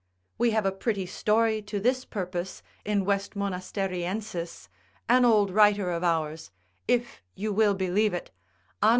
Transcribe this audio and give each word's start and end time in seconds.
We 0.39 0.49
have 0.49 0.65
a 0.65 0.71
pretty 0.71 1.05
story 1.05 1.61
to 1.61 1.79
this 1.79 2.05
purpose 2.05 2.63
in 2.83 3.05
Westmonasteriensis, 3.05 4.67
an 5.07 5.25
old 5.25 5.51
writer 5.51 5.91
of 5.91 6.03
ours 6.03 6.49
(if 6.87 7.21
you 7.35 7.53
will 7.53 7.75
believe 7.75 8.15
it) 8.15 8.31
_An. 8.81 8.89